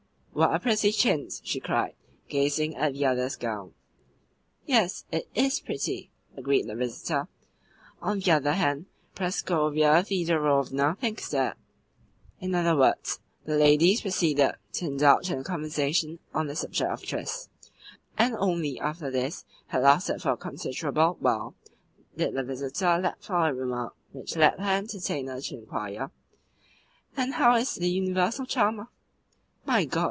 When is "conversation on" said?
15.43-16.47